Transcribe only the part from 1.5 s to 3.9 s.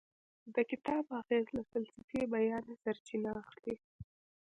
له فلسفي بیانه سرچینه اخلي.